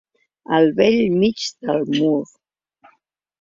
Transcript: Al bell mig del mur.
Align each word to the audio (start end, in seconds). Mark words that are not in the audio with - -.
Al 0.59 0.71
bell 0.79 1.01
mig 1.23 1.43
del 1.67 1.85
mur. 1.99 2.23